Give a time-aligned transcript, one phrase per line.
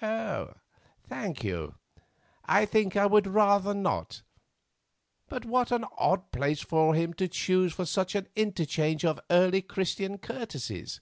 [0.00, 1.76] "Thank you;
[2.44, 4.20] I think I would rather not.
[5.30, 10.18] But what an odd place for him to choose for this interchange of early Christian
[10.18, 11.00] courtesies!